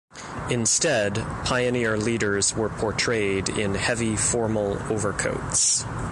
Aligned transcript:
Instead, 0.49 1.13
pioneer 1.45 1.95
leaders 1.95 2.55
were 2.55 2.69
portrayed 2.69 3.49
in 3.49 3.75
heavy 3.75 4.15
formal 4.15 4.81
overcoats. 4.91 5.85